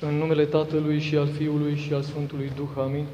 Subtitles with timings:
[0.00, 3.06] În numele Tatălui și al Fiului și al Sfântului Duh, amin.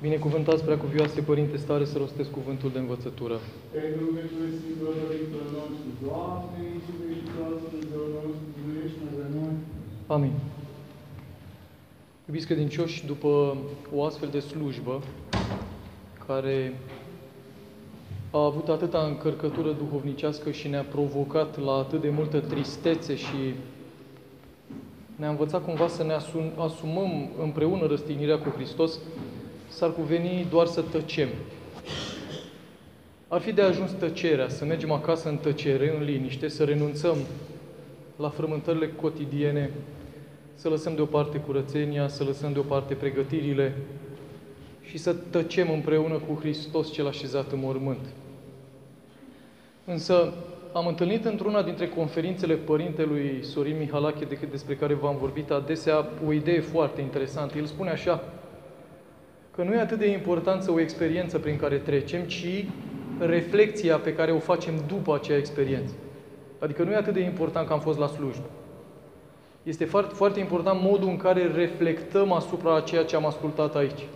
[0.00, 3.38] Binecuvântați preacuvioase Părinte Stare să rostesc cuvântul de învățătură.
[3.72, 9.54] Pentru că Tu ești Părintele nostru, Doamne, Iisuse Hristos, Dumnezeu nostru, miluiește de noi.
[10.06, 10.32] Amin.
[12.26, 13.56] Iubiți credincioși, după
[13.94, 15.02] o astfel de slujbă,
[16.26, 16.78] care
[18.30, 23.54] a avut atâta încărcătură duhovnicească și ne-a provocat la atât de multă tristețe și
[25.20, 28.98] ne-a învățat cumva să ne asum, asumăm împreună răstignirea cu Hristos,
[29.68, 31.28] s-ar cuveni doar să tăcem.
[33.28, 37.16] Ar fi de ajuns tăcerea, să mergem acasă în tăcere, în liniște, să renunțăm
[38.16, 39.70] la frământările cotidiene,
[40.54, 43.76] să lăsăm deoparte curățenia, să lăsăm deoparte pregătirile
[44.82, 48.06] și să tăcem împreună cu Hristos cel așezat în mormânt.
[49.84, 50.32] Însă
[50.72, 56.60] am întâlnit într-una dintre conferințele părintelui Sorin Mihalache, despre care v-am vorbit adesea, o idee
[56.60, 57.58] foarte interesantă.
[57.58, 58.24] El spune așa,
[59.54, 62.64] că nu e atât de importantă o experiență prin care trecem, ci
[63.18, 65.92] reflexia pe care o facem după acea experiență.
[66.58, 68.46] Adică nu e atât de important că am fost la slujbă.
[69.62, 74.06] Este foarte, foarte important modul în care reflectăm asupra ceea ce am ascultat aici.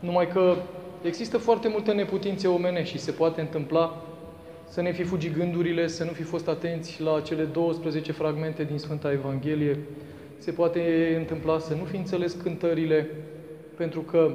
[0.00, 0.54] Numai că
[1.02, 4.02] există foarte multe neputințe omenești și se poate întâmpla
[4.68, 8.78] să ne fi fugit gândurile, să nu fi fost atenți la cele 12 fragmente din
[8.78, 9.78] Sfânta Evanghelie,
[10.38, 13.10] se poate întâmpla să nu fi înțeles cântările,
[13.76, 14.32] pentru că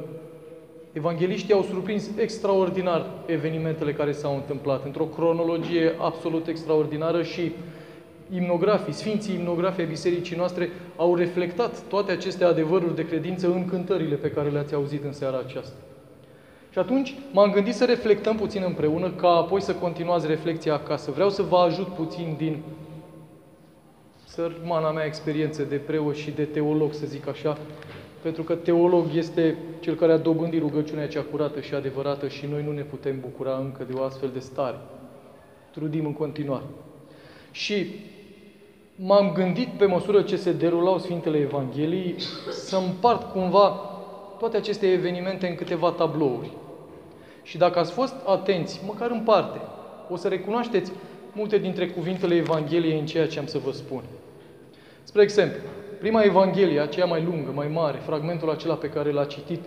[0.94, 7.52] evangeliștii au surprins extraordinar evenimentele care s-au întâmplat, într-o cronologie absolut extraordinară și
[8.34, 14.16] imnografii, sfinții imnografii ai bisericii noastre au reflectat toate aceste adevăruri de credință în cântările
[14.16, 15.76] pe care le-ați auzit în seara aceasta.
[16.73, 21.11] Și atunci m-am gândit să reflectăm puțin împreună, ca apoi să continuați reflexia acasă.
[21.11, 22.61] Vreau să vă ajut puțin din
[24.25, 27.57] sărmana mea experiență de preot și de teolog, să zic așa,
[28.21, 32.63] pentru că teolog este cel care a dobândit rugăciunea cea curată și adevărată și noi
[32.63, 34.77] nu ne putem bucura încă de o astfel de stare.
[35.71, 36.65] Trudim în continuare.
[37.52, 37.86] Și
[38.95, 42.15] m-am gândit pe măsură ce se derulau Sfintele Evangheliei
[42.52, 43.69] să împart cumva
[44.39, 46.52] toate aceste evenimente în câteva tablouri.
[47.43, 49.59] Și dacă ați fost atenți, măcar în parte,
[50.09, 50.92] o să recunoașteți
[51.31, 54.02] multe dintre cuvintele Evangheliei în ceea ce am să vă spun.
[55.04, 55.59] Spre exemplu,
[55.99, 59.59] prima Evanghelie, aceea mai lungă, mai mare, fragmentul acela pe care l-a citit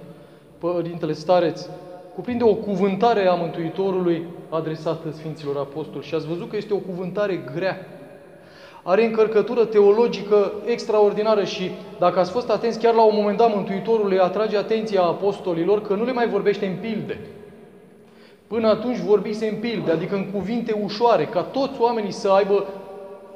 [0.59, 1.67] Părintele Stareț,
[2.15, 7.45] cuprinde o cuvântare a Mântuitorului adresată Sfinților Apostoli și ați văzut că este o cuvântare
[7.55, 7.87] grea.
[8.83, 14.09] Are încărcătură teologică extraordinară și, dacă ați fost atenți, chiar la un moment dat Mântuitorul
[14.09, 17.19] le atrage atenția apostolilor că nu le mai vorbește în pilde.
[18.47, 22.65] Până atunci vorbise în pilde, adică în cuvinte ușoare, ca toți oamenii să aibă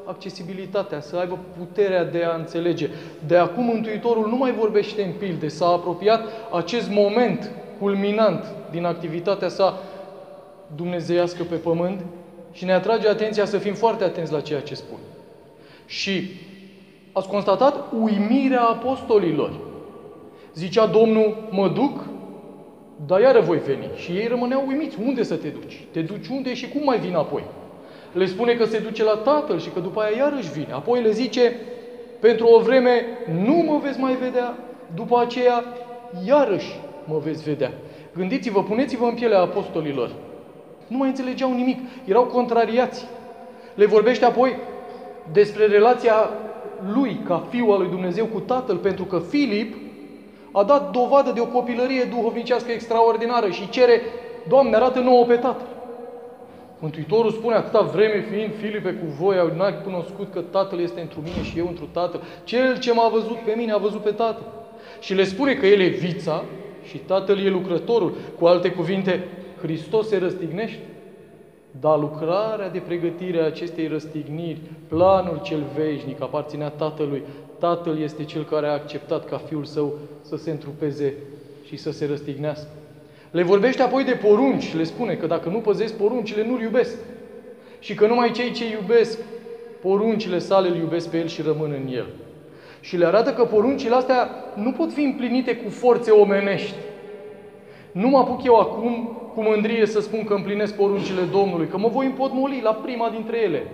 [0.05, 2.89] accesibilitatea, să aibă puterea de a înțelege.
[3.27, 6.21] De acum Mântuitorul nu mai vorbește în pilde, s-a apropiat
[6.53, 9.79] acest moment culminant din activitatea sa
[10.77, 12.01] dumnezeiască pe pământ
[12.53, 14.99] și ne atrage atenția să fim foarte atenți la ceea ce spun.
[15.87, 16.31] Și
[17.13, 19.53] ați constatat uimirea apostolilor.
[20.55, 22.05] Zicea Domnul, mă duc,
[23.07, 23.89] dar iară voi veni.
[23.97, 24.97] Și ei rămâneau uimiți.
[25.05, 25.85] Unde să te duci?
[25.91, 27.45] Te duci unde și cum mai vin apoi?
[28.13, 30.73] Le spune că se duce la Tatăl și că după aia iarăși vine.
[30.73, 31.57] Apoi le zice,
[32.21, 33.05] pentru o vreme
[33.45, 34.57] nu mă veți mai vedea,
[34.95, 35.65] după aceea
[36.27, 37.73] iarăși mă veți vedea.
[38.15, 40.11] Gândiți-vă, puneți-vă în pielea apostolilor.
[40.87, 43.07] Nu mai înțelegeau nimic, erau contrariați.
[43.75, 44.57] Le vorbește apoi
[45.33, 46.31] despre relația
[46.93, 49.75] lui ca fiu al lui Dumnezeu cu Tatăl, pentru că Filip
[50.53, 54.01] a dat dovadă de o copilărie duhovnicească extraordinară și cere,
[54.49, 55.67] Doamne, arată nouă pe Tatăl.
[56.79, 61.43] Mântuitorul spune, atâta vreme fiind Filipe cu voi, n-ai cunoscut că Tatăl este într mine
[61.43, 62.21] și eu într Tatăl.
[62.45, 64.45] Cel ce m-a văzut pe mine a văzut pe Tatăl.
[65.01, 66.45] Și le spune că El e vița
[66.83, 68.15] și Tatăl e lucrătorul.
[68.39, 69.29] Cu alte cuvinte,
[69.61, 70.81] Hristos se răstignește.
[71.81, 77.23] Dar lucrarea de pregătire a acestei răstigniri, planul cel veșnic, aparținea Tatălui.
[77.61, 81.15] Tatăl este Cel care a acceptat ca Fiul Său să se întrupeze
[81.67, 82.69] și să se răstignească.
[83.31, 86.97] Le vorbește apoi de porunci, le spune că dacă nu păzesc poruncile, nu-L iubesc.
[87.79, 89.19] Și că numai cei ce iubesc
[89.81, 92.07] poruncile sale îl iubesc pe El și rămân în El.
[92.81, 96.75] Și le arată că poruncile astea nu pot fi împlinite cu forțe omenești.
[97.93, 101.89] Nu mă apuc eu acum cu mândrie să spun că împlinesc poruncile Domnului, că mă
[101.89, 103.67] voi împotmoli la prima dintre ele.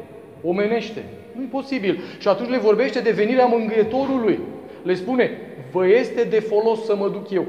[0.43, 1.05] Omenește.
[1.37, 2.01] Nu e posibil.
[2.19, 4.39] Și atunci le vorbește de venirea mângâietorului.
[4.83, 5.31] Le spune,
[5.73, 7.45] vă este de folos să mă duc eu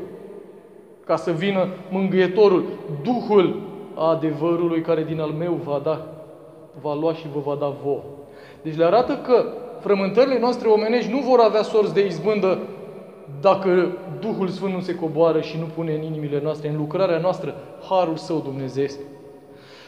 [1.07, 2.66] ca să vină mângâietorul,
[3.04, 3.62] Duhul
[3.95, 6.07] adevărului care din al meu va da,
[6.81, 8.04] va lua și vă va da vouă.
[8.62, 9.45] Deci le arată că
[9.80, 12.60] frământările noastre omenești nu vor avea sorți de izbândă
[13.42, 17.56] dacă Duhul Sfânt nu se coboară și nu pune în inimile noastre, în lucrarea noastră,
[17.90, 18.86] harul său Dumnezeu.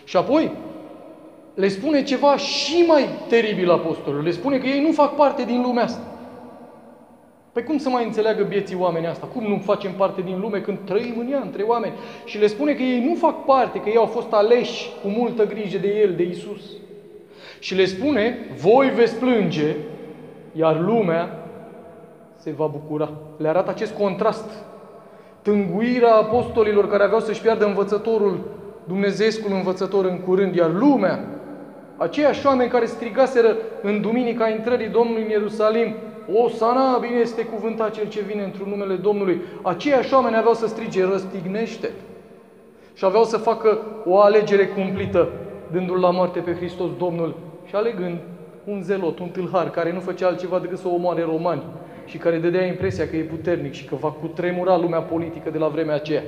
[0.03, 0.51] Și apoi
[1.59, 4.23] le spune ceva și mai teribil apostolul.
[4.23, 6.01] Le spune că ei nu fac parte din lumea asta.
[7.51, 9.27] Păi cum să mai înțeleagă vieții oameni asta?
[9.33, 11.93] Cum nu facem parte din lume când trăim în ea între oameni?
[12.25, 15.45] Și le spune că ei nu fac parte, că ei au fost aleși cu multă
[15.45, 16.61] grijă de El, de Isus.
[17.59, 19.75] Și le spune, voi veți plânge,
[20.51, 21.49] iar lumea
[22.35, 23.09] se va bucura.
[23.37, 24.49] Le arată acest contrast.
[25.41, 28.57] Tânguirea apostolilor care aveau să-și piardă învățătorul,
[28.87, 31.38] Dumnezeescul învățător în curând, iar lumea,
[31.99, 35.95] aceiași oameni care strigaseră în duminica intrării Domnului în Ierusalim,
[36.33, 39.41] o sana, bine este cuvântat cel ce vine într-un numele Domnului.
[39.61, 41.89] Aceiași oameni aveau să strige, răstignește.
[42.93, 45.29] Și aveau să facă o alegere cumplită,
[45.71, 47.35] dându-L la moarte pe Hristos Domnul
[47.65, 48.17] și alegând
[48.63, 51.63] un zelot, un tâlhar, care nu făcea altceva decât să omoare romani
[52.05, 55.67] și care dădea impresia că e puternic și că va cutremura lumea politică de la
[55.67, 56.23] vremea aceea.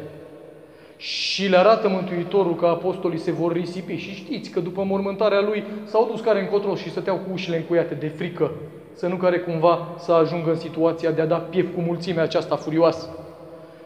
[1.02, 3.96] Și le arată Mântuitorul că apostolii se vor risipi.
[3.96, 7.94] Și știți că după mormântarea lui s-au dus care încotro și stăteau cu ușile încuiate
[7.94, 8.52] de frică
[8.94, 12.56] să nu care cumva să ajungă în situația de a da piept cu mulțimea aceasta
[12.56, 13.10] furioasă.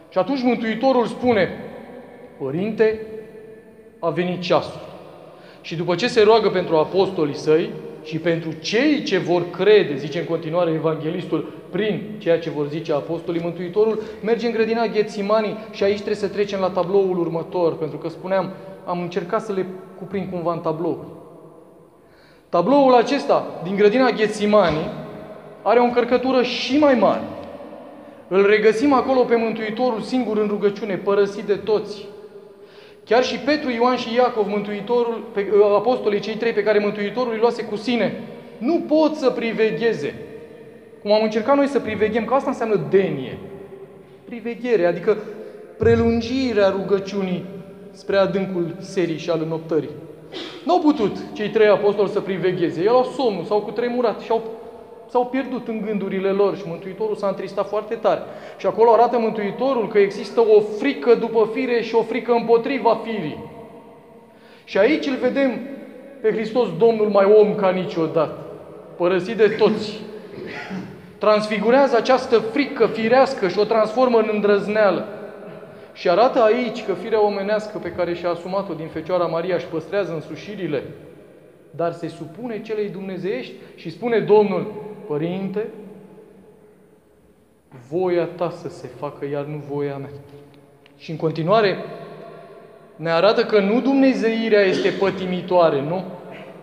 [0.08, 1.48] Și atunci Mântuitorul spune,
[2.38, 3.00] Părinte,
[3.98, 4.80] a venit ceasul.
[5.60, 7.70] Și după ce se roagă pentru apostolii săi
[8.06, 12.92] și pentru cei ce vor crede, zice în continuare Evanghelistul, prin ceea ce vor zice
[12.92, 17.98] apostolii, Mântuitorul merge în grădina Ghețimanii și aici trebuie să trecem la tabloul următor, pentru
[17.98, 18.50] că spuneam,
[18.84, 19.66] am încercat să le
[19.98, 21.04] cuprind cumva în tablou.
[22.48, 24.90] Tabloul acesta din grădina Ghețimanii
[25.62, 27.22] are o încărcătură și mai mare.
[28.28, 32.06] Îl regăsim acolo pe Mântuitorul singur în rugăciune, părăsit de toți.
[33.08, 37.38] Chiar și Petru, Ioan și Iacov, Mântuitorul, pe, apostolii cei trei pe care Mântuitorul îi
[37.38, 38.20] luase cu sine,
[38.58, 40.14] nu pot să privegheze.
[41.02, 43.38] Cum am încercat noi să priveghem, că asta înseamnă denie.
[44.24, 45.16] Priveghere, adică
[45.78, 47.44] prelungirea rugăciunii
[47.90, 49.90] spre adâncul serii și al înoptării.
[50.64, 52.80] Nu au putut cei trei apostoli să privegheze.
[52.80, 54.42] Ei au somnul, s-au cutremurat și au,
[55.08, 58.20] s-au pierdut în gândurile lor și Mântuitorul s-a întristat foarte tare.
[58.56, 63.44] Și acolo arată Mântuitorul că există o frică după fire și o frică împotriva firii.
[64.64, 65.60] Și aici îl vedem
[66.20, 68.38] pe Hristos Domnul mai om ca niciodată,
[68.96, 70.00] părăsit de toți.
[71.18, 75.06] Transfigurează această frică firească și o transformă în îndrăzneală.
[75.92, 80.12] Și arată aici că firea omenească pe care și-a asumat-o din Fecioara Maria își păstrează
[80.12, 80.82] însușirile,
[81.70, 84.72] dar se supune celei dumnezeiești și spune Domnul,
[85.06, 85.66] Părinte,
[87.88, 90.10] voia ta să se facă, iar nu voia mea.
[90.96, 91.76] Și în continuare
[92.96, 96.04] ne arată că nu dumnezeirea este pătimitoare, nu.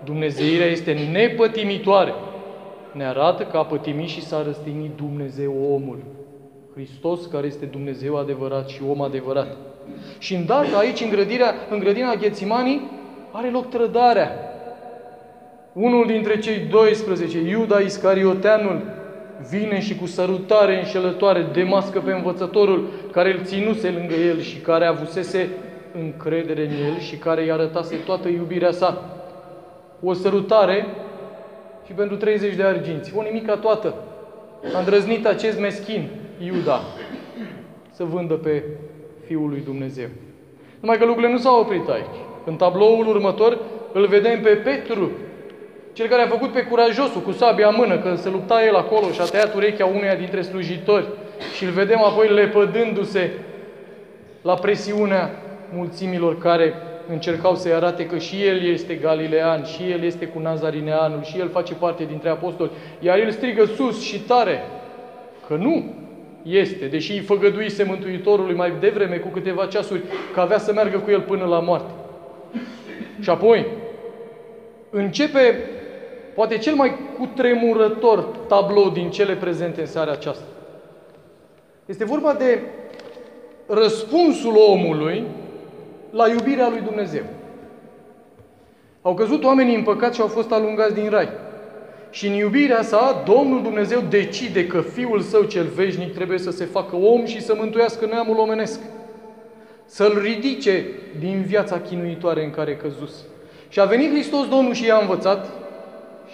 [0.03, 2.13] Dumnezeirea este nepătimitoare.
[2.91, 6.03] Ne arată că a pătimit și s-a răstignit Dumnezeu omul.
[6.73, 9.57] Hristos care este Dumnezeu adevărat și om adevărat.
[10.17, 12.89] Și îndată aici, în, grădirea, în grădina Ghețimanii,
[13.31, 14.52] are loc trădarea.
[15.73, 18.81] Unul dintre cei 12, Iuda Iscarioteanul,
[19.49, 24.85] vine și cu sărutare înșelătoare demască pe învățătorul care îl ținuse lângă el și care
[24.85, 25.49] avusese
[25.93, 29.19] încredere în el și care îi arătase toată iubirea sa.
[30.03, 30.85] O sărutare
[31.85, 33.95] și pentru 30 de arginți, o nimica toată.
[34.75, 36.09] A îndrăznit acest meschin,
[36.45, 36.81] Iuda,
[37.91, 38.63] să vândă pe
[39.25, 40.07] Fiul lui Dumnezeu.
[40.79, 42.19] Numai că lucrurile nu s-au oprit aici.
[42.45, 43.59] În tabloul următor
[43.93, 45.11] îl vedem pe Petru,
[45.93, 49.11] cel care a făcut pe curajosul cu sabia în mână, că se lupta el acolo
[49.11, 51.05] și a tăiat urechea uneia dintre slujitori
[51.55, 53.31] și îl vedem apoi lepădându-se
[54.41, 55.29] la presiunea
[55.73, 56.73] mulțimilor care
[57.09, 61.49] încercau să-i arate că și el este galilean, și el este cu Nazarineanul, și el
[61.49, 64.63] face parte dintre apostoli, iar el strigă sus și tare
[65.47, 65.93] că nu
[66.43, 70.01] este, deși îi făgăduise Mântuitorului mai devreme cu câteva ceasuri
[70.33, 71.91] că avea să meargă cu el până la moarte.
[73.21, 73.65] Și apoi
[74.89, 75.59] începe
[76.35, 80.43] poate cel mai cutremurător tablou din cele prezente în seara aceasta.
[81.85, 82.59] Este vorba de
[83.67, 85.23] răspunsul omului
[86.09, 87.23] la iubirea lui Dumnezeu.
[89.01, 91.29] Au căzut oamenii în păcat și au fost alungați din rai.
[92.09, 96.65] Și în iubirea sa, Domnul Dumnezeu decide că Fiul Său cel veșnic trebuie să se
[96.65, 98.79] facă om și să mântuiască neamul omenesc.
[99.85, 100.85] Să-l ridice
[101.19, 103.13] din viața chinuitoare în care căzus.
[103.69, 105.49] Și a venit Hristos Domnul și i-a învățat,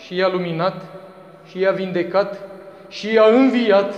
[0.10, 0.82] și i-a luminat,
[1.50, 2.40] și i-a vindecat,
[2.88, 3.94] și i-a înviat,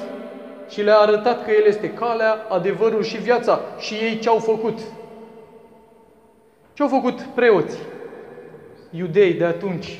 [0.69, 3.59] și le-a arătat că El este calea, adevărul și viața.
[3.79, 4.79] Și ei ce-au făcut?
[6.73, 7.79] Ce-au făcut preoții,
[8.89, 9.99] iudei de atunci?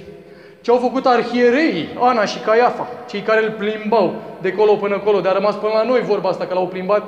[0.61, 5.19] Ce au făcut arhiereii, Ana și Caiafa, cei care îl plimbau de colo până colo,
[5.19, 7.03] de a rămas până la noi vorba asta, că l-au plimbat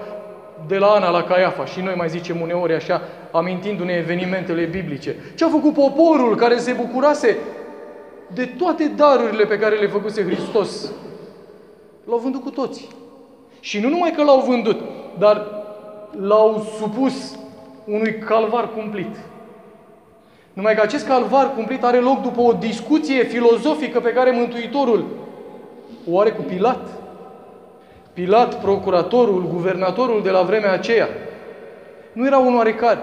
[0.68, 5.16] de la Ana la Caiafa și noi mai zicem uneori așa, amintindu-ne evenimentele biblice.
[5.36, 7.38] Ce a făcut poporul care se bucurase
[8.34, 10.92] de toate darurile pe care le făcuse Hristos?
[12.06, 12.88] L-au vândut cu toți.
[13.60, 14.80] Și nu numai că l-au vândut,
[15.20, 15.48] dar
[16.22, 17.38] l-au supus
[17.86, 19.16] unui calvar cumplit.
[20.54, 25.06] Numai că acest calvar cumplit are loc după o discuție filozofică pe care Mântuitorul
[26.12, 26.88] o are cu Pilat.
[28.14, 31.08] Pilat, procuratorul, guvernatorul de la vremea aceea,
[32.14, 33.00] nu era un oarecare.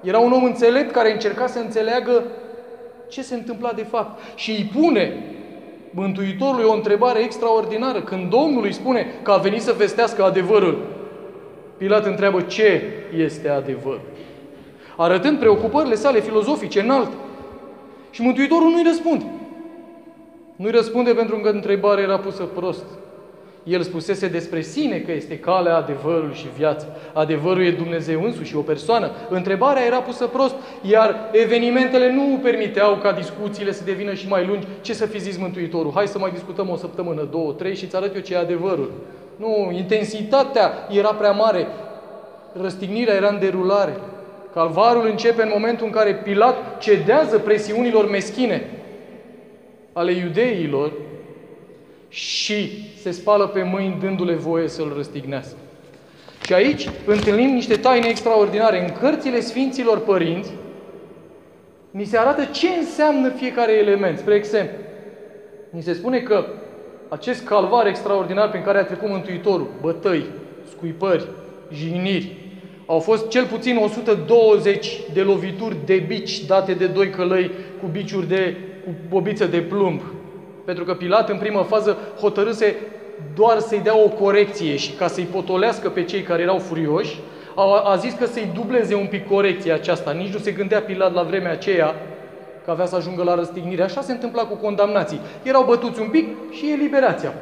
[0.00, 2.22] Era un om înțelept care încerca să înțeleagă
[3.12, 4.38] ce se întâmpla de fapt.
[4.38, 5.22] Și îi pune
[5.90, 8.00] Mântuitorului o întrebare extraordinară.
[8.00, 10.78] Când Domnul îi spune că a venit să vestească adevărul,
[11.76, 12.82] Pilat întreabă ce
[13.16, 14.00] este adevăr.
[14.96, 17.14] Arătând preocupările sale filozofice înalte.
[18.10, 19.24] Și Mântuitorul nu-i răspunde.
[20.56, 22.84] Nu-i răspunde pentru că întrebarea era pusă prost.
[23.64, 26.86] El spusese despre sine că este calea adevărului și viața.
[27.12, 29.10] Adevărul e Dumnezeu însuși, o persoană.
[29.28, 34.66] Întrebarea era pusă prost, iar evenimentele nu permiteau ca discuțiile să devină și mai lungi.
[34.80, 35.92] Ce să fi zis Mântuitorul?
[35.94, 38.92] Hai să mai discutăm o săptămână, două, trei și îți arăt eu ce e adevărul.
[39.36, 41.66] Nu, intensitatea era prea mare.
[42.60, 43.96] Răstignirea era în derulare.
[44.54, 48.70] Calvarul începe în momentul în care Pilat cedează presiunilor meschine
[49.92, 50.92] ale iudeilor
[52.12, 52.70] și
[53.02, 55.56] se spală pe mâini dându-le voie să-l răstignească.
[56.44, 58.82] Și aici întâlnim niște taine extraordinare.
[58.82, 60.50] În cărțile Sfinților Părinți
[61.90, 64.18] ni se arată ce înseamnă fiecare element.
[64.18, 64.76] Spre exemplu,
[65.70, 66.46] ni se spune că
[67.08, 70.24] acest calvar extraordinar prin care a trecut Mântuitorul, bătăi,
[70.70, 71.28] scuipări,
[71.72, 72.36] jigniri,
[72.86, 77.50] au fost cel puțin 120 de lovituri de bici date de doi călăi
[77.80, 80.00] cu biciuri de, cu bobiță de plumb.
[80.64, 82.76] Pentru că Pilat în primă fază hotărâse
[83.34, 87.20] doar să-i dea o corecție și ca să-i potolească pe cei care erau furioși,
[87.54, 90.10] a, a zis că să-i dubleze un pic corecția aceasta.
[90.10, 91.94] Nici nu se gândea Pilat la vremea aceea
[92.64, 93.82] că avea să ajungă la răstignire.
[93.82, 95.20] Așa se întâmpla cu condamnații.
[95.42, 97.32] Erau bătuți un pic și eliberația.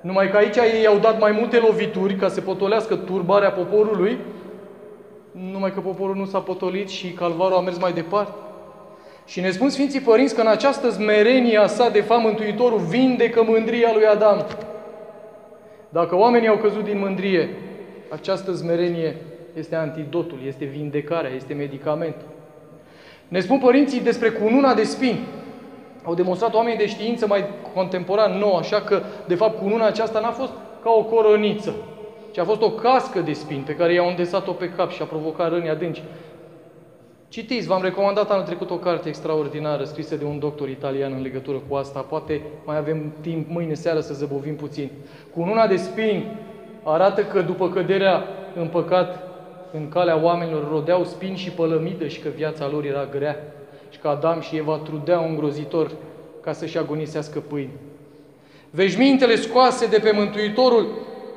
[0.00, 4.18] Numai că aici ei au dat mai multe lovituri ca să potolească turbarea poporului,
[5.52, 8.32] numai că poporul nu s-a potolit și calvarul a mers mai departe.
[9.26, 13.42] Și ne spun Sfinții Părinți că în această smerenie a sa, de fapt, Mântuitorul vindecă
[13.42, 14.46] mândria lui Adam.
[15.88, 17.48] Dacă oamenii au căzut din mândrie,
[18.08, 19.16] această smerenie
[19.54, 22.26] este antidotul, este vindecarea, este medicamentul.
[23.28, 25.20] Ne spun părinții despre cununa de spini.
[26.02, 30.30] Au demonstrat oamenii de știință mai contemporan nou, așa că, de fapt, cununa aceasta n-a
[30.30, 30.52] fost
[30.82, 31.74] ca o coroniță,
[32.30, 35.04] ci a fost o cască de spini pe care i-au îndesat-o pe cap și a
[35.04, 36.02] provocat răni adânci.
[37.36, 41.62] Citiți, v-am recomandat anul trecut o carte extraordinară scrisă de un doctor italian în legătură
[41.68, 42.00] cu asta.
[42.00, 44.90] Poate mai avem timp mâine seară să zăbovim puțin.
[45.34, 46.26] Cu una de spini
[46.82, 48.24] arată că după căderea
[48.54, 49.28] în păcat
[49.72, 53.36] în calea oamenilor rodeau spini și pălămidă și că viața lor era grea
[53.90, 55.90] și că Adam și Eva trudeau îngrozitor
[56.40, 57.72] ca să-și agonisească pâine.
[58.70, 60.86] Veșmintele scoase de pe Mântuitorul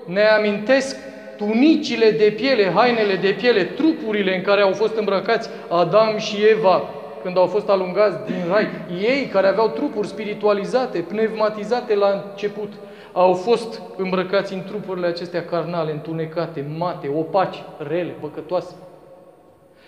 [0.06, 0.96] ne amintesc
[1.40, 6.84] tunicile de piele, hainele de piele, trupurile în care au fost îmbrăcați Adam și Eva
[7.24, 8.68] când au fost alungați din rai.
[9.02, 12.74] Ei care aveau trupuri spiritualizate, pneumatizate la început,
[13.12, 18.74] au fost îmbrăcați în trupurile acestea carnale, întunecate, mate, opaci, rele, păcătoase.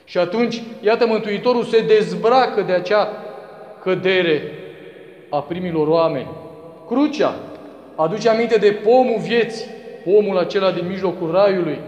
[0.03, 3.07] Și atunci, iată, Mântuitorul se dezbracă de acea
[3.83, 4.41] cădere
[5.29, 6.27] a primilor oameni.
[6.87, 7.35] Crucea
[7.95, 9.65] aduce aminte de pomul vieții,
[10.05, 11.79] pomul acela din mijlocul raiului.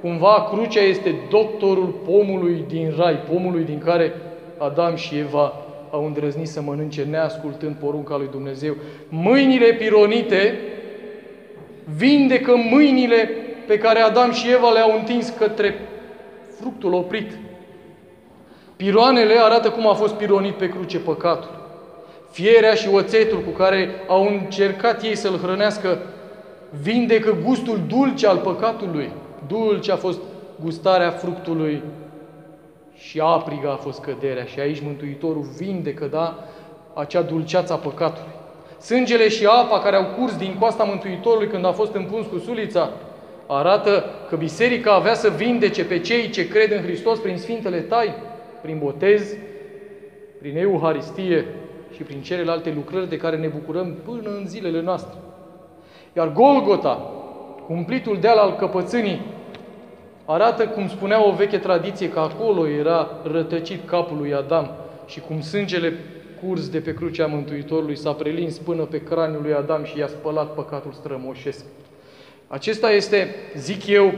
[0.00, 4.12] Cumva crucea este doctorul pomului din rai, pomului din care
[4.58, 5.52] Adam și Eva
[5.90, 8.76] au îndrăznit să mănânce neascultând porunca lui Dumnezeu.
[9.08, 10.58] Mâinile pironite
[11.96, 13.30] vindecă mâinile
[13.66, 15.74] pe care Adam și Eva le-au întins către
[16.60, 17.32] fructul oprit.
[18.76, 21.60] Piroanele arată cum a fost pironit pe cruce păcatul.
[22.30, 25.98] Fierea și oțetul cu care au încercat ei să-l hrănească
[26.80, 29.10] vindecă gustul dulce al păcatului.
[29.46, 30.20] Dulce a fost
[30.62, 31.82] gustarea fructului
[32.94, 34.44] și apriga a fost căderea.
[34.44, 36.44] Și aici Mântuitorul vindecă, da,
[36.94, 38.32] acea dulceață a păcatului.
[38.80, 42.90] Sângele și apa care au curs din coasta Mântuitorului când a fost împuns cu sulița,
[43.46, 48.14] arată că biserica avea să vindece pe cei ce cred în Hristos prin Sfintele Tai,
[48.62, 49.34] prin botez,
[50.38, 51.46] prin Euharistie
[51.94, 55.14] și prin celelalte lucrări de care ne bucurăm până în zilele noastre.
[56.16, 57.10] Iar Golgota,
[57.66, 59.20] cumplitul deal al căpățânii,
[60.24, 64.70] arată, cum spunea o veche tradiție, că acolo era rătăcit capul lui Adam
[65.06, 65.92] și cum sângele
[66.42, 70.54] curs de pe crucea Mântuitorului, s-a prelins până pe craniul lui Adam și i-a spălat
[70.54, 71.64] păcatul strămoșesc.
[72.46, 74.12] Acesta este, zic eu,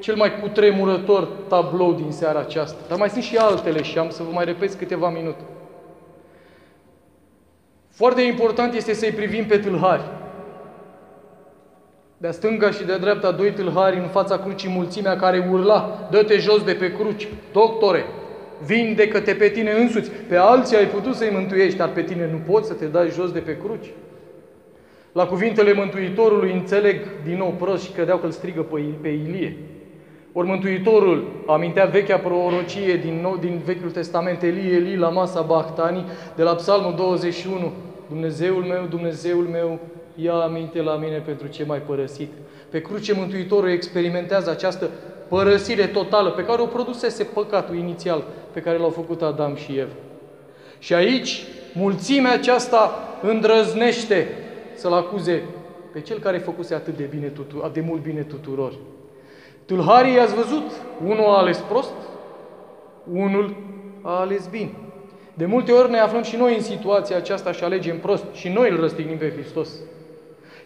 [0.00, 2.78] cel mai cutremurător tablou din seara aceasta.
[2.88, 5.42] Dar mai sunt și altele și am să vă mai repet câteva minute.
[7.88, 10.02] Foarte important este să-i privim pe tâlhari.
[12.22, 16.64] De-a stânga și de-a dreapta doi tâlhari în fața crucii mulțimea care urla, dă-te jos
[16.64, 18.04] de pe cruci, doctore,
[18.64, 22.66] vindecă-te pe tine însuți, pe alții ai putut să-i mântuiești, dar pe tine nu poți
[22.66, 23.90] să te dai jos de pe cruci.
[25.12, 28.66] La cuvintele Mântuitorului înțeleg din nou prost și credeau că îl strigă
[29.00, 29.56] pe Ilie.
[30.32, 36.04] Ori Mântuitorul amintea vechea prorocie din, nou, din Vechiul Testament, Eli, Eli, la masa Bahtani,
[36.36, 37.72] de la Psalmul 21.
[38.08, 39.78] Dumnezeul meu, Dumnezeul meu,
[40.14, 42.32] ia aminte la mine pentru ce mai părăsit.
[42.70, 44.90] Pe cruce Mântuitorul experimentează această
[45.28, 49.92] părăsire totală pe care o produsese păcatul inițial pe care l-au făcut Adam și Eva.
[50.78, 54.28] Și aici, mulțimea aceasta îndrăznește
[54.74, 55.42] să-l acuze
[55.92, 58.72] pe cel care făcuse atât de, bine tutu- de mult bine tuturor.
[59.64, 60.70] Tâlharii ați văzut?
[61.04, 61.92] Unul a ales prost,
[63.12, 63.56] unul
[64.02, 64.70] a ales bine.
[65.34, 68.70] De multe ori ne aflăm și noi în situația aceasta și alegem prost și noi
[68.70, 69.70] îl răstignim pe Hristos.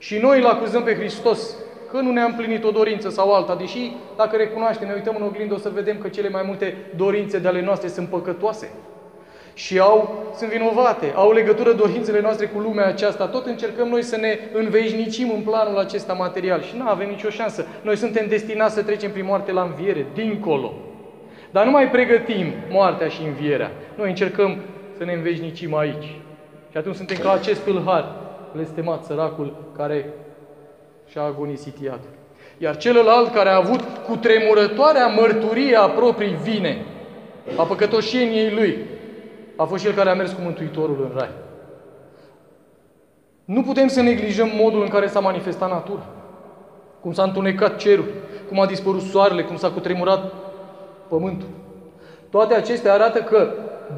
[0.06, 1.56] Și noi îl acuzăm pe Hristos
[1.90, 5.54] că nu ne-a împlinit o dorință sau alta, deși dacă recunoaștem, ne uităm în oglindă,
[5.54, 8.70] o să vedem că cele mai multe dorințe de ale noastre sunt păcătoase
[9.54, 13.26] și au, sunt vinovate, au legătură dorințele noastre cu lumea aceasta.
[13.26, 17.66] Tot încercăm noi să ne înveșnicim în planul acesta material și nu avem nicio șansă.
[17.82, 20.74] Noi suntem destinați să trecem prin moarte la înviere, dincolo.
[21.50, 23.70] Dar nu mai pregătim moartea și învierea.
[23.96, 24.56] Noi încercăm
[24.98, 26.14] să ne înveșnicim aici.
[26.70, 28.25] Și atunci suntem ca acest tâlhar,
[28.56, 30.12] blestemat săracul care
[31.06, 32.14] și-a agonisit iadul.
[32.58, 36.84] Iar celălalt care a avut cu tremurătoarea mărturie a proprii vine,
[37.56, 38.78] a păcătoșeniei lui,
[39.56, 41.30] a fost cel care a mers cu Mântuitorul în rai.
[43.44, 46.06] Nu putem să neglijăm modul în care s-a manifestat natura,
[47.00, 48.06] cum s-a întunecat cerul,
[48.48, 50.32] cum a dispărut soarele, cum s-a cutremurat
[51.08, 51.48] pământul.
[52.30, 53.52] Toate acestea arată că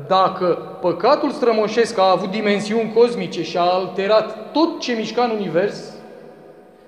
[0.07, 5.92] dacă păcatul strămoșesc a avut dimensiuni cosmice și a alterat tot ce mișca în univers,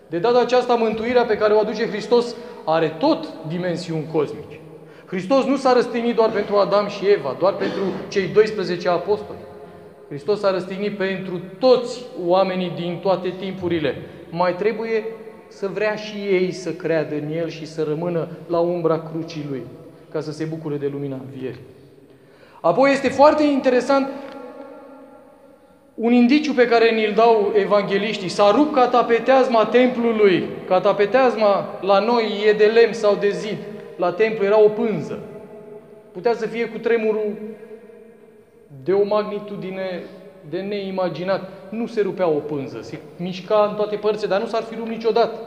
[0.07, 2.35] de data aceasta mântuirea pe care o aduce Hristos
[2.65, 4.61] are tot dimensiuni cosmice.
[5.07, 9.39] Hristos nu s-a răstignit doar pentru Adam și Eva, doar pentru cei 12 apostoli.
[10.09, 13.95] Hristos s-a răstignit pentru toți oamenii din toate timpurile.
[14.31, 15.05] Mai trebuie
[15.49, 19.63] să vrea și ei să creadă în El și să rămână la umbra crucii Lui,
[20.13, 21.61] ca să se bucure de lumina învierii.
[22.61, 24.09] Apoi este foarte interesant
[25.95, 28.29] un indiciu pe care ni-l dau evangeliștii.
[28.29, 30.49] S-a rupt catapeteazma templului.
[30.69, 33.57] Catapeteazma la noi e de lemn sau de zid
[33.97, 35.19] la templu era o pânză.
[36.13, 37.33] Putea să fie cu tremurul
[38.85, 40.03] de o magnitudine
[40.51, 41.51] de neimaginat.
[41.69, 44.89] Nu se rupea o pânză, se mișca în toate părțile, dar nu s-ar fi rupt
[44.89, 45.39] niciodată.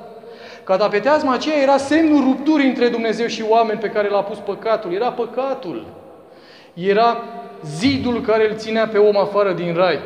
[0.63, 4.93] Catapeteazma aceea era semnul rupturii între Dumnezeu și oameni pe care l-a pus păcatul.
[4.93, 5.85] Era păcatul.
[6.73, 7.23] Era
[7.65, 9.99] zidul care îl ținea pe om afară din rai.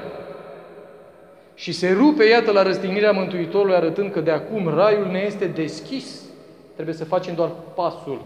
[1.53, 6.21] Și se rupe, iată, la răstignirea Mântuitorului, arătând că de acum raiul ne este deschis.
[6.73, 8.21] Trebuie să facem doar pasul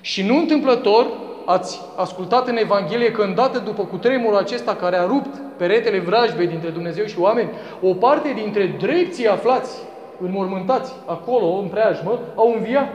[0.00, 1.06] și nu întâmplător,
[1.44, 6.68] ați ascultat în Evanghelie că îndată după cutremurul acesta care a rupt peretele vrajbei dintre
[6.68, 7.50] Dumnezeu și oameni,
[7.82, 9.78] o parte dintre drepții aflați,
[10.20, 12.88] înmormântați acolo, în preajmă, au înviat.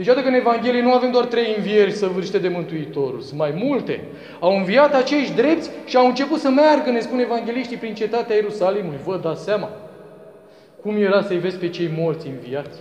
[0.00, 3.52] Deci iată că în Evanghelie nu avem doar trei învieri săvârșite de Mântuitorul, sunt mai
[3.64, 4.00] multe.
[4.38, 8.98] Au înviat acești drepți și au început să meargă, ne spun evangeliștii, prin cetatea Ierusalimului.
[9.04, 9.68] Vă dați seama
[10.82, 12.80] cum era să-i vezi pe cei morți înviați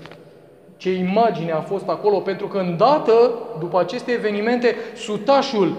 [0.77, 5.75] ce imagine a fost acolo, pentru că îndată, după aceste evenimente, sutașul,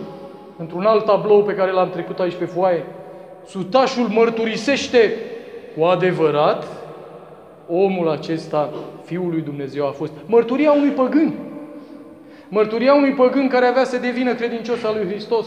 [0.59, 2.85] într-un alt tablou pe care l-am trecut aici pe foaie,
[3.47, 5.15] sutașul mărturisește
[5.77, 6.80] cu adevărat,
[7.71, 8.73] omul acesta,
[9.05, 11.35] Fiul lui Dumnezeu, a fost mărturia unui păgân.
[12.49, 15.47] Mărturia unui păgân care avea să devină credincios al lui Hristos.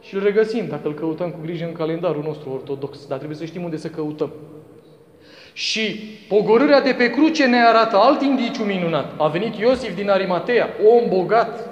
[0.00, 3.06] Și îl regăsim dacă îl căutăm cu grijă în calendarul nostru ortodox.
[3.06, 4.30] Dar trebuie să știm unde să căutăm.
[5.52, 9.12] Și pogorârea de pe cruce ne arată alt indiciu minunat.
[9.16, 11.68] A venit Iosif din Arimatea, om bogat,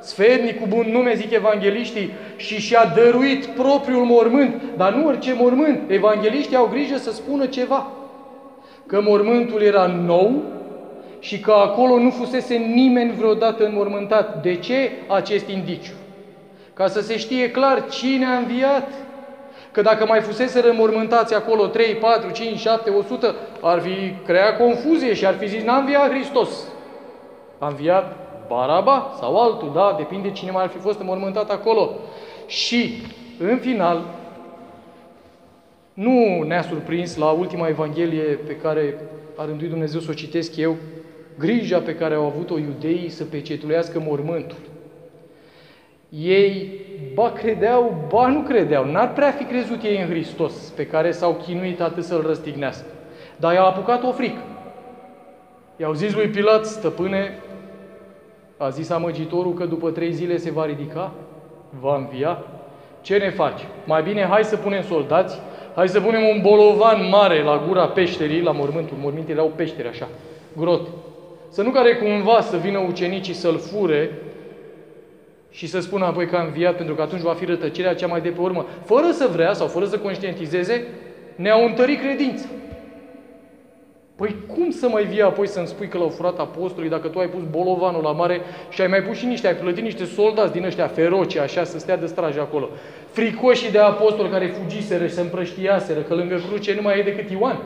[0.00, 5.80] sfernic cu bun nume, zic evangeliștii, și și-a dăruit propriul mormânt, dar nu orice mormânt.
[5.86, 7.92] Evangeliștii au grijă să spună ceva.
[8.88, 10.42] Că mormântul era nou
[11.18, 14.42] și că acolo nu fusese nimeni vreodată înmormântat.
[14.42, 15.92] De ce acest indiciu?
[16.74, 18.88] Ca să se știe clar cine a înviat
[19.72, 25.14] Că dacă mai fusese rămormântați acolo 3, 4, 5, 7, 100, ar fi creat confuzie
[25.14, 26.48] și ar fi zis, n-a înviat Hristos.
[27.58, 28.16] A înviat
[28.48, 31.90] Baraba sau altul, da, depinde cine mai ar fi fost înmormântat acolo.
[32.46, 33.02] Și,
[33.38, 34.00] în final,
[35.98, 38.94] Nu ne-a surprins la ultima Evanghelie pe care
[39.36, 40.76] a rânduit Dumnezeu să o citesc eu,
[41.38, 44.56] grija pe care au avut-o iudeii să pecetuiască mormântul.
[46.08, 46.70] Ei
[47.14, 48.84] ba credeau, ba nu credeau.
[48.84, 52.86] N-ar prea fi crezut ei în Hristos, pe care s-au chinuit atât să-L răstignească.
[53.36, 54.42] Dar i-a apucat o frică.
[55.76, 57.38] I-au zis lui Pilat, stăpâne,
[58.56, 61.12] a zis amăgitorul că după trei zile se va ridica,
[61.80, 62.44] va învia.
[63.00, 63.60] Ce ne faci?
[63.84, 65.40] Mai bine hai să punem soldați,
[65.78, 68.96] hai să punem un bolovan mare la gura peșterii, la mormântul.
[69.00, 70.08] Mormintele au peșteri așa,
[70.56, 70.88] grote.
[71.50, 74.12] Să nu care cumva să vină ucenicii să-l fure
[75.50, 78.20] și să spună apoi că a înviat, pentru că atunci va fi rătăcirea cea mai
[78.20, 78.66] de pe urmă.
[78.84, 80.86] Fără să vrea sau fără să conștientizeze,
[81.34, 82.44] ne-au întărit credința.
[84.18, 87.26] Păi cum să mai vii apoi să-mi spui că l-au furat apostolii dacă tu ai
[87.26, 90.64] pus bolovanul la mare și ai mai pus și niște, ai plătit niște soldați din
[90.64, 92.68] ăștia feroci, așa, să stea de strajă acolo.
[93.10, 97.30] Fricoșii de apostoli care fugiseră și se împrăștiaseră, că lângă cruce nu mai e decât
[97.30, 97.58] Ioan.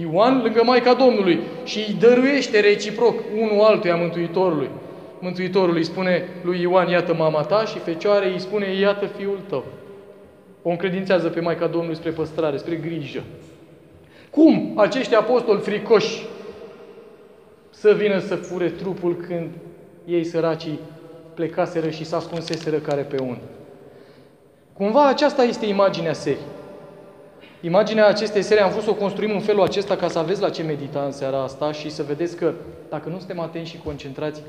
[0.00, 4.68] Ioan lângă Maica Domnului și îi dăruiește reciproc unul altuia Mântuitorului.
[5.18, 9.64] Mântuitorul îi spune lui Ioan, iată mama ta și Fecioare îi spune, iată fiul tău.
[10.62, 13.22] O încredințează pe Maica Domnului spre păstrare, spre grijă.
[14.30, 16.26] Cum acești apostoli fricoși
[17.70, 19.50] să vină să fure trupul când
[20.06, 20.78] ei săracii
[21.34, 23.38] plecaseră și s-ascunseseră care pe unul?
[24.72, 26.58] Cumva aceasta este imaginea serii.
[27.60, 30.50] Imaginea acestei serii am vrut să o construim în felul acesta ca să aveți la
[30.50, 32.52] ce medita în seara asta și să vedeți că
[32.88, 34.42] dacă nu suntem atenți și concentrați,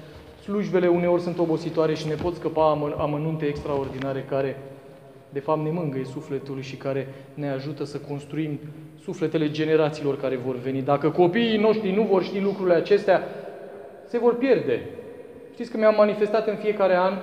[0.43, 4.57] slujbele uneori sunt obositoare și ne pot scăpa amănunte extraordinare care
[5.33, 8.59] de fapt ne mângâie sufletul și care ne ajută să construim
[9.03, 10.81] sufletele generațiilor care vor veni.
[10.81, 13.23] Dacă copiii noștri nu vor ști lucrurile acestea,
[14.05, 14.81] se vor pierde.
[15.53, 17.13] Știți că mi-am manifestat în fiecare an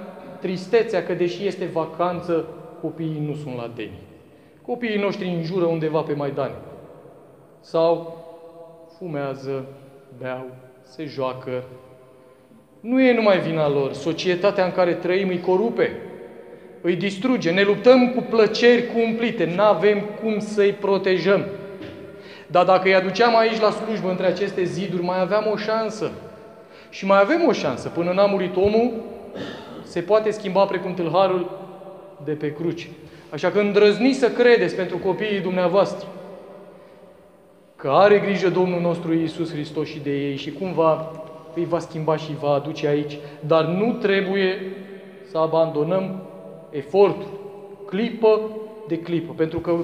[0.40, 2.46] tristețea că deși este vacanță,
[2.80, 3.98] copiii nu sunt la deni.
[4.62, 6.50] Copiii noștri înjură undeva pe Maidan.
[7.60, 8.16] Sau
[8.98, 9.64] fumează,
[10.18, 10.46] beau,
[10.82, 11.64] se joacă.
[12.80, 13.92] Nu e numai vina lor.
[13.92, 15.90] Societatea în care trăim îi corupe,
[16.88, 17.50] îi distruge.
[17.50, 19.52] Ne luptăm cu plăceri cumplite.
[19.56, 21.44] Nu avem cum să-i protejăm.
[22.46, 26.10] Dar dacă îi aduceam aici la slujbă între aceste ziduri, mai aveam o șansă.
[26.90, 27.88] Și mai avem o șansă.
[27.88, 28.92] Până n-a murit omul,
[29.82, 31.50] se poate schimba precum tâlharul
[32.24, 32.86] de pe cruce.
[33.30, 36.06] Așa că îndrăzniți să credeți pentru copiii dumneavoastră
[37.76, 41.10] că are grijă Domnul nostru Iisus Hristos și de ei și cumva
[41.54, 43.18] îi va schimba și va aduce aici.
[43.40, 44.60] Dar nu trebuie
[45.30, 46.27] să abandonăm
[46.70, 47.40] efortul,
[47.86, 48.40] clipă
[48.88, 49.74] de clipă, pentru că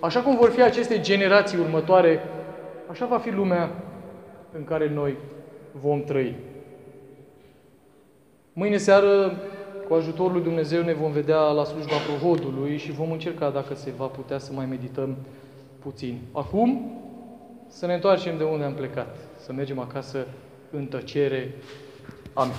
[0.00, 2.20] așa cum vor fi aceste generații următoare,
[2.90, 3.70] așa va fi lumea
[4.52, 5.16] în care noi
[5.80, 6.34] vom trăi.
[8.52, 9.40] Mâine seară
[9.88, 13.92] cu ajutorul lui Dumnezeu ne vom vedea la slujba prohodului și vom încerca, dacă se
[13.96, 15.16] va putea, să mai medităm
[15.78, 16.20] puțin.
[16.32, 17.00] Acum,
[17.68, 20.26] să ne întoarcem de unde am plecat, să mergem acasă
[20.70, 21.54] în tăcere.
[22.32, 22.54] Amin.